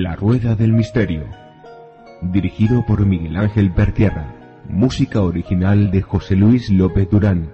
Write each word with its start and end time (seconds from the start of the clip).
La 0.00 0.14
Rueda 0.14 0.54
del 0.54 0.72
Misterio. 0.72 1.24
Dirigido 2.22 2.86
por 2.86 3.04
Miguel 3.04 3.36
Ángel 3.36 3.72
Pertierra. 3.72 4.32
Música 4.68 5.22
original 5.22 5.90
de 5.90 6.02
José 6.02 6.36
Luis 6.36 6.70
López 6.70 7.10
Durán. 7.10 7.52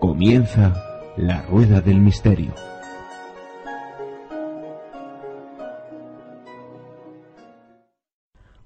Comienza 0.00 0.74
La 1.16 1.42
Rueda 1.42 1.80
del 1.80 2.00
Misterio. 2.00 2.52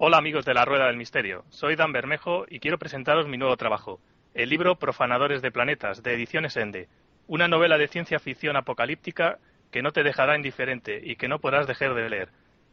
Hola 0.00 0.18
amigos 0.18 0.44
de 0.44 0.54
la 0.54 0.64
Rueda 0.64 0.86
del 0.86 0.96
Misterio, 0.96 1.44
soy 1.48 1.74
Dan 1.74 1.90
Bermejo 1.90 2.44
y 2.48 2.60
quiero 2.60 2.78
presentaros 2.78 3.26
mi 3.26 3.36
nuevo 3.36 3.56
trabajo, 3.56 3.98
el 4.32 4.48
libro 4.48 4.76
Profanadores 4.76 5.42
de 5.42 5.50
Planetas, 5.50 6.04
de 6.04 6.14
Ediciones 6.14 6.56
Ende, 6.56 6.88
una 7.28 7.46
novela 7.46 7.76
de 7.78 7.88
ciencia 7.88 8.18
ficción 8.18 8.56
apocalíptica 8.56 9.38
que 9.70 9.82
no 9.82 9.92
te 9.92 10.02
dejará 10.02 10.34
indiferente 10.34 10.98
y 11.04 11.16
que 11.16 11.28
no 11.28 11.38
podrás 11.38 11.66
dejar 11.66 11.94
de 11.94 12.08
leer. 12.08 12.30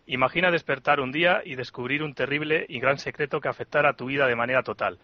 Imagina 0.07 0.49
despertar 0.49 1.01
un 1.01 1.11
día 1.11 1.41
y 1.43 1.55
descubrir 1.55 2.01
un 2.01 2.13
terrible 2.13 2.65
y 2.69 2.79
gran 2.79 2.97
secreto 2.97 3.41
que 3.41 3.49
afectara 3.49 3.89
a 3.89 3.95
tu 3.95 4.05
vida 4.05 4.27
de 4.27 4.35
manera 4.35 4.63
total, 4.63 4.97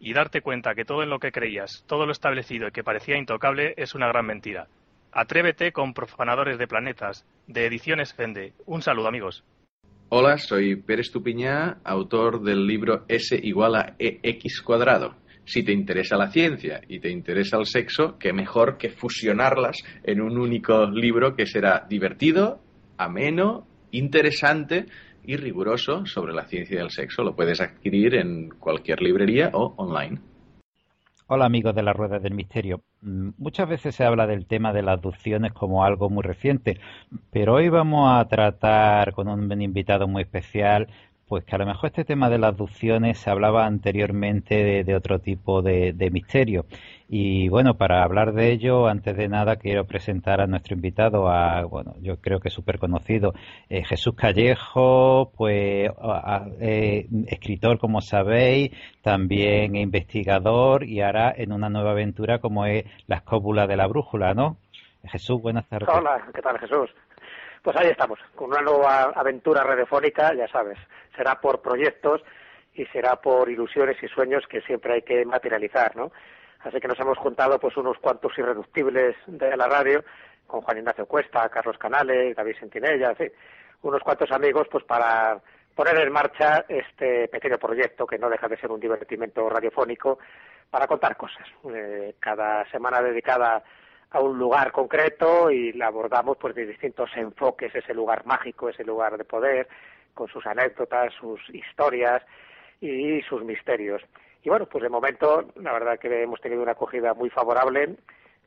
y 0.00 0.12
darte 0.12 0.40
cuenta 0.40 0.74
que 0.74 0.84
todo 0.84 1.02
en 1.04 1.10
lo 1.10 1.20
que 1.20 1.30
creías, 1.30 1.84
todo 1.86 2.04
lo 2.04 2.12
establecido 2.12 2.66
y 2.68 2.72
que 2.72 2.82
parecía 2.82 3.16
intocable 3.16 3.74
es 3.76 3.94
una 3.94 4.08
gran 4.08 4.26
mentira. 4.26 4.66
Atrévete 5.12 5.72
con 5.72 5.94
Profanadores 5.94 6.58
de 6.58 6.66
Planetas, 6.66 7.24
de 7.46 7.66
Ediciones 7.66 8.12
Fende. 8.12 8.54
Un 8.66 8.82
saludo 8.82 9.06
amigos. 9.06 9.44
Hola, 10.08 10.36
soy 10.38 10.76
Pérez 10.76 11.10
Tupiñá, 11.12 11.78
autor 11.84 12.42
del 12.42 12.66
libro 12.66 13.04
S 13.08 13.38
igual 13.40 13.76
a 13.76 13.94
EX 13.98 14.62
cuadrado. 14.62 15.14
Si 15.46 15.62
te 15.62 15.72
interesa 15.72 16.16
la 16.16 16.28
ciencia 16.28 16.80
y 16.88 16.98
te 16.98 17.08
interesa 17.08 17.56
el 17.56 17.66
sexo, 17.66 18.18
qué 18.18 18.32
mejor 18.32 18.76
que 18.76 18.90
fusionarlas 18.90 19.76
en 20.02 20.20
un 20.20 20.38
único 20.38 20.90
libro 20.90 21.36
que 21.36 21.46
será 21.46 21.86
divertido, 21.88 22.58
ameno, 22.98 23.64
interesante 23.92 24.86
y 25.24 25.36
riguroso 25.36 26.04
sobre 26.04 26.34
la 26.34 26.46
ciencia 26.46 26.80
del 26.80 26.90
sexo. 26.90 27.22
Lo 27.22 27.36
puedes 27.36 27.60
adquirir 27.60 28.16
en 28.16 28.48
cualquier 28.58 29.00
librería 29.00 29.50
o 29.52 29.72
online. 29.76 30.18
Hola 31.28 31.46
amigos 31.46 31.74
de 31.74 31.82
la 31.82 31.92
Rueda 31.92 32.20
del 32.20 32.34
Misterio. 32.34 32.82
Mm, 33.02 33.30
muchas 33.38 33.68
veces 33.68 33.96
se 33.96 34.04
habla 34.04 34.28
del 34.28 34.46
tema 34.46 34.72
de 34.72 34.82
las 34.82 34.94
abducciones 34.98 35.52
como 35.52 35.84
algo 35.84 36.08
muy 36.08 36.22
reciente, 36.22 36.78
pero 37.30 37.54
hoy 37.54 37.68
vamos 37.68 38.08
a 38.12 38.24
tratar 38.28 39.12
con 39.12 39.26
un 39.26 39.60
invitado 39.60 40.06
muy 40.06 40.22
especial 40.22 40.88
pues 41.28 41.44
que 41.44 41.56
a 41.56 41.58
lo 41.58 41.66
mejor 41.66 41.88
este 41.88 42.04
tema 42.04 42.30
de 42.30 42.38
las 42.38 42.50
abducciones 42.52 43.18
se 43.18 43.30
hablaba 43.30 43.66
anteriormente 43.66 44.84
de, 44.84 44.94
otro 44.94 45.18
tipo 45.18 45.60
de, 45.60 46.10
misterio. 46.12 46.66
Y 47.08 47.48
bueno, 47.48 47.74
para 47.74 48.04
hablar 48.04 48.32
de 48.32 48.52
ello, 48.52 48.86
antes 48.86 49.16
de 49.16 49.28
nada 49.28 49.56
quiero 49.56 49.86
presentar 49.86 50.40
a 50.40 50.46
nuestro 50.46 50.74
invitado, 50.74 51.28
a, 51.28 51.64
bueno, 51.64 51.94
yo 52.00 52.20
creo 52.20 52.38
que 52.38 52.50
súper 52.50 52.78
conocido, 52.78 53.32
eh, 53.68 53.84
Jesús 53.84 54.14
Callejo, 54.14 55.32
pues 55.36 55.90
eh, 56.60 57.06
escritor 57.26 57.78
como 57.78 58.00
sabéis, 58.00 58.70
también 59.02 59.74
investigador 59.74 60.84
y 60.84 61.00
ahora 61.00 61.34
en 61.36 61.52
una 61.52 61.68
nueva 61.68 61.90
aventura 61.90 62.38
como 62.38 62.66
es 62.66 62.84
La 63.08 63.16
escópula 63.16 63.66
de 63.66 63.76
la 63.76 63.88
brújula, 63.88 64.34
¿no? 64.34 64.58
Jesús, 65.04 65.40
buenas 65.40 65.68
tardes. 65.68 65.88
Hola, 65.92 66.24
¿qué 66.34 66.42
tal 66.42 66.58
Jesús? 66.58 66.90
Pues 67.66 67.76
ahí 67.78 67.88
estamos, 67.88 68.20
con 68.36 68.50
una 68.50 68.60
nueva 68.60 69.10
aventura 69.12 69.64
radiofónica, 69.64 70.32
ya 70.34 70.46
sabes, 70.46 70.78
será 71.16 71.40
por 71.40 71.62
proyectos 71.62 72.22
y 72.74 72.86
será 72.86 73.16
por 73.16 73.50
ilusiones 73.50 74.00
y 74.00 74.06
sueños 74.06 74.46
que 74.46 74.60
siempre 74.60 74.92
hay 74.92 75.02
que 75.02 75.24
materializar, 75.24 75.96
¿no? 75.96 76.12
Así 76.60 76.78
que 76.78 76.86
nos 76.86 77.00
hemos 77.00 77.18
juntado 77.18 77.58
pues 77.58 77.76
unos 77.76 77.98
cuantos 77.98 78.38
irreductibles 78.38 79.16
de 79.26 79.56
la 79.56 79.66
radio, 79.66 80.04
con 80.46 80.60
Juan 80.60 80.78
Ignacio 80.78 81.06
Cuesta, 81.06 81.48
Carlos 81.48 81.76
Canales, 81.76 82.36
David 82.36 82.54
Sentinella, 82.60 83.16
en 83.18 83.32
unos 83.82 84.00
cuantos 84.04 84.30
amigos 84.30 84.68
pues 84.70 84.84
para 84.84 85.40
poner 85.74 85.98
en 85.98 86.12
marcha 86.12 86.66
este 86.68 87.26
pequeño 87.26 87.58
proyecto 87.58 88.06
que 88.06 88.16
no 88.16 88.30
deja 88.30 88.46
de 88.46 88.58
ser 88.58 88.70
un 88.70 88.78
divertimento 88.78 89.50
radiofónico 89.50 90.20
para 90.70 90.86
contar 90.86 91.16
cosas. 91.16 91.48
Eh, 91.74 92.14
cada 92.20 92.64
semana 92.70 93.02
dedicada 93.02 93.64
a 94.16 94.20
un 94.20 94.38
lugar 94.38 94.72
concreto 94.72 95.50
y 95.50 95.72
la 95.72 95.88
abordamos 95.88 96.38
pues 96.38 96.54
de 96.54 96.66
distintos 96.66 97.10
enfoques, 97.16 97.74
ese 97.74 97.92
lugar 97.92 98.24
mágico, 98.24 98.68
ese 98.68 98.82
lugar 98.82 99.18
de 99.18 99.24
poder, 99.24 99.68
con 100.14 100.28
sus 100.28 100.44
anécdotas, 100.46 101.12
sus 101.20 101.38
historias 101.50 102.22
y 102.80 103.20
sus 103.22 103.44
misterios. 103.44 104.02
Y 104.42 104.48
bueno, 104.48 104.66
pues 104.66 104.82
de 104.82 104.88
momento 104.88 105.48
la 105.56 105.72
verdad 105.72 105.98
que 105.98 106.22
hemos 106.22 106.40
tenido 106.40 106.62
una 106.62 106.72
acogida 106.72 107.12
muy 107.12 107.28
favorable 107.28 107.96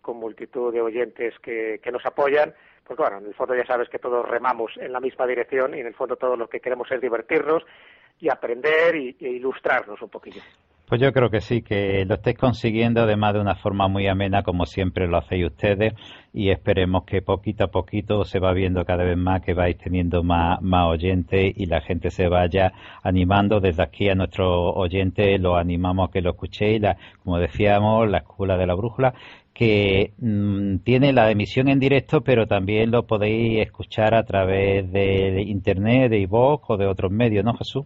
con 0.01 0.18
multitud 0.18 0.74
de 0.74 0.81
oyentes 0.81 1.38
que, 1.39 1.80
que 1.83 1.92
nos 1.92 2.06
apoyan, 2.06 2.54
porque 2.88 3.04
bueno, 3.04 3.19
en 3.19 3.27
el 3.27 3.36
fondo 3.36 3.54
ya 3.56 3.66
sabes 3.66 3.89
que 3.89 4.00
todos 4.00 4.27
remamos 4.27 4.71
en 4.77 4.92
la 4.92 5.00
misma 5.00 5.27
dirección 5.27 5.75
y 5.75 5.81
en 5.81 5.88
el 5.88 5.94
fondo 5.94 6.16
todo 6.16 6.36
lo 6.36 6.50
que 6.50 6.62
queremos 6.62 6.89
es 6.92 7.00
divertirnos 7.00 7.63
y 8.19 8.30
aprender 8.30 8.95
y, 8.95 9.16
e 9.19 9.30
ilustrarnos 9.30 10.01
un 10.01 10.10
poquillo. 10.10 10.42
Pues 10.89 11.00
yo 11.01 11.13
creo 11.13 11.30
que 11.30 11.39
sí, 11.39 11.62
que 11.62 12.03
lo 12.03 12.15
estáis 12.15 12.36
consiguiendo 12.36 13.01
además 13.01 13.36
de 13.36 13.41
una 13.41 13.53
forma 13.53 13.88
muy 13.88 14.07
amena 14.07 14.41
como 14.41 14.65
siempre 14.65 15.07
lo 15.07 15.19
hacéis 15.19 15.45
ustedes 15.45 15.94
y 16.33 16.50
esperemos 16.50 17.03
que 17.06 17.21
poquito 17.21 17.65
a 17.65 17.68
poquito 17.68 18.25
se 18.25 18.39
va 18.39 18.53
viendo 18.53 18.83
cada 18.86 19.03
vez 19.03 19.15
más 19.15 19.41
que 19.41 19.53
vais 19.53 19.77
teniendo 19.77 20.24
más, 20.24 20.59
más 20.63 20.88
oyentes 20.88 21.53
y 21.56 21.68
la 21.68 21.81
gente 21.81 22.09
se 22.09 22.27
vaya 22.27 22.74
animando. 23.03 23.59
Desde 23.59 23.83
aquí 23.83 24.09
a 24.09 24.15
nuestros 24.15 24.74
oyentes 24.75 25.39
los 25.39 25.59
animamos 25.59 26.09
a 26.09 26.12
que 26.12 26.21
lo 26.21 26.31
escuchéis, 26.31 26.81
la, 26.81 26.97
como 27.24 27.38
decíamos, 27.38 28.09
la 28.09 28.18
escuela 28.18 28.57
de 28.57 28.65
la 28.65 28.74
brújula 28.74 29.13
que 29.53 30.13
mm, 30.18 30.77
tiene 30.77 31.13
la 31.13 31.30
emisión 31.30 31.68
en 31.68 31.80
directo, 31.80 32.21
pero 32.21 32.47
también 32.47 32.89
lo 32.89 33.06
podéis 33.06 33.59
escuchar 33.62 34.15
a 34.15 34.24
través 34.24 34.92
de, 34.92 35.44
internet, 35.44 36.09
de 36.09 36.19
iVoox 36.21 36.63
o 36.68 36.77
de 36.77 36.88
otros 36.88 37.12
medios, 37.12 37.45
¿no, 37.45 37.53
Jesús? 37.53 37.85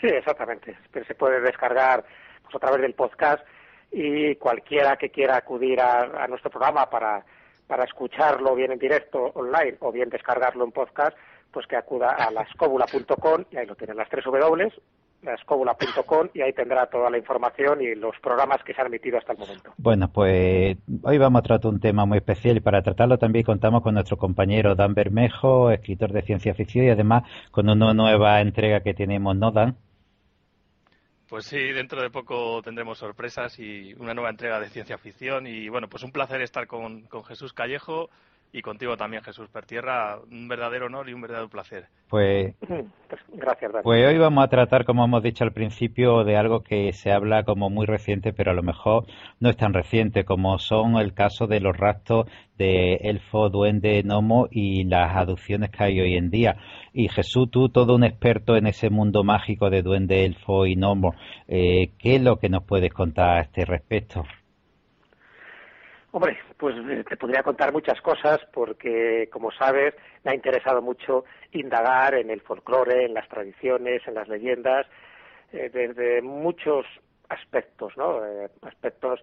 Sí, 0.00 0.06
exactamente. 0.08 0.76
se 0.92 1.14
puede 1.14 1.40
descargar 1.40 2.04
pues, 2.42 2.54
a 2.54 2.58
través 2.58 2.80
del 2.80 2.94
podcast 2.94 3.44
y 3.92 4.36
cualquiera 4.36 4.96
que 4.96 5.10
quiera 5.10 5.36
acudir 5.36 5.80
a, 5.80 6.26
nuestro 6.28 6.50
programa 6.50 6.88
para, 6.88 7.24
para 7.66 7.84
escucharlo 7.84 8.54
bien 8.54 8.72
en 8.72 8.78
directo 8.78 9.32
online 9.34 9.76
o 9.80 9.92
bien 9.92 10.08
descargarlo 10.08 10.64
en 10.64 10.72
podcast, 10.72 11.16
pues 11.50 11.66
que 11.66 11.76
acuda 11.76 12.10
a 12.10 12.30
lascóbula.com 12.30 13.44
y 13.50 13.56
ahí 13.56 13.66
lo 13.66 13.74
tienen 13.74 13.96
las 13.96 14.08
tres 14.08 14.24
W 14.24 14.70
escóbula.com 15.22 16.28
y 16.34 16.40
ahí 16.40 16.52
tendrá 16.52 16.86
toda 16.86 17.10
la 17.10 17.18
información 17.18 17.82
y 17.82 17.94
los 17.94 18.18
programas 18.20 18.62
que 18.64 18.72
se 18.72 18.80
han 18.80 18.86
emitido 18.86 19.18
hasta 19.18 19.32
el 19.32 19.38
momento. 19.38 19.72
Bueno, 19.76 20.10
pues 20.12 20.78
hoy 21.02 21.18
vamos 21.18 21.40
a 21.40 21.42
tratar 21.42 21.70
un 21.70 21.80
tema 21.80 22.06
muy 22.06 22.18
especial 22.18 22.56
y 22.56 22.60
para 22.60 22.82
tratarlo 22.82 23.18
también 23.18 23.44
contamos 23.44 23.82
con 23.82 23.94
nuestro 23.94 24.16
compañero 24.16 24.74
Dan 24.74 24.94
Bermejo, 24.94 25.70
escritor 25.70 26.12
de 26.12 26.22
ciencia 26.22 26.54
ficción 26.54 26.86
y 26.86 26.90
además 26.90 27.24
con 27.50 27.68
una 27.68 27.92
nueva 27.92 28.40
entrega 28.40 28.80
que 28.80 28.94
tenemos, 28.94 29.36
¿no, 29.36 29.50
Dan? 29.50 29.76
Pues 31.30 31.46
sí, 31.46 31.58
dentro 31.58 32.02
de 32.02 32.10
poco 32.10 32.60
tendremos 32.60 32.98
sorpresas 32.98 33.56
y 33.60 33.94
una 33.94 34.14
nueva 34.14 34.30
entrega 34.30 34.58
de 34.58 34.68
ciencia 34.68 34.98
ficción. 34.98 35.46
Y 35.46 35.68
bueno, 35.68 35.88
pues 35.88 36.02
un 36.02 36.10
placer 36.10 36.42
estar 36.42 36.66
con, 36.66 37.02
con 37.02 37.22
Jesús 37.22 37.52
Callejo 37.52 38.10
y 38.52 38.62
contigo 38.62 38.96
también, 38.96 39.22
Jesús 39.22 39.48
Pertierra. 39.48 40.18
Un 40.30 40.48
verdadero 40.48 40.86
honor 40.86 41.08
y 41.08 41.12
un 41.12 41.20
verdadero 41.20 41.48
placer. 41.48 41.86
Pues, 42.08 42.54
pues 42.68 43.20
gracias, 43.32 43.72
Pues 43.82 44.06
hoy 44.06 44.18
vamos 44.18 44.44
a 44.44 44.48
tratar, 44.48 44.84
como 44.84 45.04
hemos 45.04 45.22
dicho 45.22 45.44
al 45.44 45.52
principio, 45.52 46.24
de 46.24 46.36
algo 46.36 46.62
que 46.62 46.92
se 46.92 47.12
habla 47.12 47.44
como 47.44 47.70
muy 47.70 47.86
reciente, 47.86 48.32
pero 48.32 48.50
a 48.50 48.54
lo 48.54 48.62
mejor 48.62 49.06
no 49.38 49.48
es 49.48 49.56
tan 49.56 49.72
reciente, 49.72 50.24
como 50.24 50.58
son 50.58 50.96
el 50.96 51.14
caso 51.14 51.46
de 51.46 51.60
los 51.60 51.76
rastros 51.76 52.26
de 52.58 52.94
elfo, 52.96 53.48
duende, 53.48 54.02
gnomo 54.02 54.48
y 54.50 54.84
las 54.84 55.16
aducciones 55.16 55.70
que 55.70 55.84
hay 55.84 56.00
hoy 56.00 56.16
en 56.16 56.30
día. 56.30 56.56
Y 56.92 57.08
Jesús, 57.08 57.50
tú, 57.50 57.68
todo 57.68 57.94
un 57.94 58.04
experto 58.04 58.56
en 58.56 58.66
ese 58.66 58.90
mundo 58.90 59.22
mágico 59.22 59.70
de 59.70 59.82
duende, 59.82 60.24
elfo 60.24 60.66
y 60.66 60.74
gnomo, 60.74 61.14
eh, 61.46 61.92
¿qué 61.98 62.16
es 62.16 62.22
lo 62.22 62.38
que 62.38 62.48
nos 62.48 62.64
puedes 62.64 62.92
contar 62.92 63.38
a 63.38 63.40
este 63.42 63.64
respecto? 63.64 64.24
Hombre, 66.12 66.38
pues 66.56 66.74
eh, 66.76 67.04
te 67.08 67.16
podría 67.16 67.44
contar 67.44 67.72
muchas 67.72 68.00
cosas 68.00 68.40
porque, 68.52 69.28
como 69.32 69.52
sabes, 69.52 69.94
me 70.24 70.32
ha 70.32 70.34
interesado 70.34 70.82
mucho 70.82 71.24
indagar 71.52 72.14
en 72.14 72.30
el 72.30 72.40
folclore, 72.40 73.04
en 73.04 73.14
las 73.14 73.28
tradiciones, 73.28 74.02
en 74.08 74.14
las 74.14 74.26
leyendas, 74.26 74.88
eh, 75.52 75.70
desde 75.72 76.20
muchos 76.20 76.84
aspectos, 77.28 77.96
¿no? 77.96 78.26
Eh, 78.26 78.50
aspectos 78.62 79.20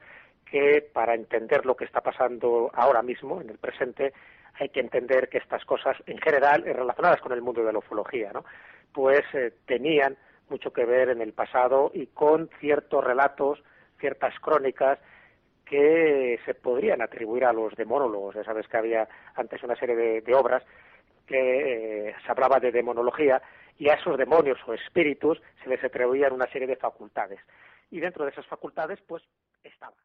que 0.49 0.81
para 0.93 1.13
entender 1.13 1.65
lo 1.65 1.75
que 1.75 1.83
está 1.83 1.99
pasando 1.99 2.71
ahora 2.73 3.01
mismo, 3.01 3.41
en 3.41 3.49
el 3.49 3.57
presente, 3.57 4.13
hay 4.57 4.69
que 4.69 4.79
entender 4.79 5.27
que 5.27 5.39
estas 5.39 5.65
cosas, 5.65 5.97
en 6.05 6.17
general, 6.19 6.63
relacionadas 6.63 7.19
con 7.19 7.33
el 7.33 7.41
mundo 7.41 7.65
de 7.65 7.73
la 7.73 7.79
ufología, 7.79 8.31
¿no? 8.31 8.45
Pues 8.93 9.25
tenían 9.65 10.15
mucho 10.49 10.71
que 10.71 10.85
ver 10.85 11.09
en 11.09 11.21
el 11.21 11.33
pasado 11.33 11.91
y 11.93 12.07
con 12.07 12.49
ciertos 12.61 13.03
relatos, 13.03 13.61
ciertas 13.99 14.33
crónicas 14.39 14.99
que 15.69 16.39
se 16.45 16.53
podrían 16.53 17.01
atribuir 17.01 17.45
a 17.45 17.53
los 17.53 17.75
demonólogos. 17.75 18.35
Ya 18.35 18.43
sabes 18.43 18.67
que 18.67 18.77
había 18.77 19.07
antes 19.35 19.61
una 19.63 19.75
serie 19.75 19.95
de, 19.95 20.35
obras 20.35 20.63
que 21.25 22.09
eh, 22.09 22.15
se 22.25 22.31
hablaba 22.31 22.59
de 22.59 22.71
demonología 22.71 23.41
y 23.77 23.89
a 23.89 23.95
esos 23.95 24.17
demonios 24.17 24.57
o 24.65 24.73
espíritus 24.73 25.41
se 25.63 25.69
les 25.69 25.83
atribuían 25.83 26.33
una 26.33 26.47
serie 26.47 26.67
de 26.67 26.75
facultades. 26.75 27.39
Y 27.91 27.99
dentro 27.99 28.25
de 28.25 28.31
esas 28.31 28.45
facultades, 28.47 28.99
pues, 29.07 29.23
estaba. 29.63 29.95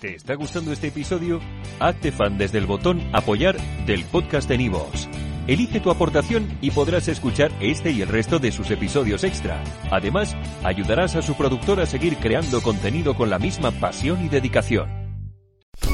¿Te 0.00 0.14
está 0.14 0.34
gustando 0.34 0.72
este 0.72 0.88
episodio? 0.88 1.40
Hazte 1.78 2.10
fan 2.10 2.38
desde 2.38 2.58
el 2.58 2.66
botón 2.66 3.00
apoyar 3.12 3.56
del 3.86 4.04
podcast 4.10 4.48
de 4.48 4.56
Nivos. 4.56 5.08
Elige 5.46 5.80
tu 5.80 5.90
aportación 5.90 6.48
y 6.60 6.70
podrás 6.70 7.08
escuchar 7.08 7.50
este 7.60 7.90
y 7.90 8.02
el 8.02 8.08
resto 8.08 8.38
de 8.38 8.52
sus 8.52 8.70
episodios 8.70 9.24
extra. 9.24 9.62
Además, 9.90 10.36
ayudarás 10.64 11.16
a 11.16 11.22
su 11.22 11.34
productor 11.34 11.80
a 11.80 11.86
seguir 11.86 12.16
creando 12.16 12.60
contenido 12.62 13.14
con 13.14 13.30
la 13.30 13.38
misma 13.38 13.70
pasión 13.70 14.24
y 14.24 14.28
dedicación. 14.28 15.00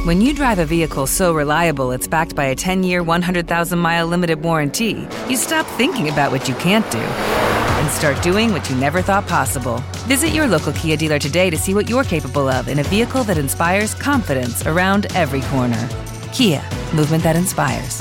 When 0.04 0.20
you 0.20 0.34
drive 0.34 0.58
a 0.58 0.64
vehicle 0.64 1.06
so 1.06 1.34
reliable 1.34 1.92
it's 1.92 2.06
backed 2.06 2.36
by 2.36 2.46
a 2.46 2.54
10-year, 2.54 3.02
100,000-mile 3.02 4.06
limited 4.06 4.42
warranty, 4.42 5.06
you 5.28 5.36
stop 5.36 5.66
thinking 5.76 6.08
about 6.08 6.30
what 6.30 6.48
you 6.48 6.54
can't 6.56 6.88
do 6.92 6.98
and 6.98 7.90
start 7.90 8.20
doing 8.22 8.52
what 8.52 8.68
you 8.70 8.76
never 8.76 9.02
thought 9.02 9.26
possible. 9.26 9.82
Visit 10.06 10.30
your 10.30 10.46
local 10.46 10.72
Kia 10.72 10.96
dealer 10.96 11.18
today 11.18 11.50
to 11.50 11.56
see 11.56 11.74
what 11.74 11.88
you're 11.88 12.04
capable 12.04 12.48
of 12.48 12.68
in 12.68 12.78
a 12.78 12.84
vehicle 12.84 13.24
that 13.24 13.38
inspires 13.38 13.94
confidence 13.94 14.66
around 14.66 15.06
every 15.14 15.40
corner. 15.42 15.88
Kia, 16.32 16.62
movement 16.94 17.22
that 17.22 17.36
inspires. 17.36 18.00